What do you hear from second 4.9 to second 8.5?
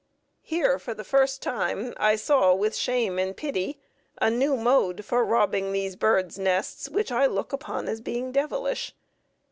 for robbing these birds' nests, which I look upon as being